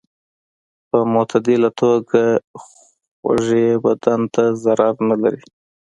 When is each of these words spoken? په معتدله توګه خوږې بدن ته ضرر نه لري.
په 0.89 0.99
معتدله 1.13 1.69
توګه 1.81 2.21
خوږې 2.63 3.67
بدن 3.83 4.21
ته 4.33 4.43
ضرر 4.63 4.95
نه 5.09 5.15
لري. 5.21 5.43